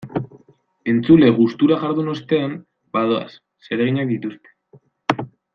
[0.93, 2.57] Entzule gustura jardun ostean,
[2.97, 3.29] badoaz,
[3.69, 4.59] zereginak dituzte.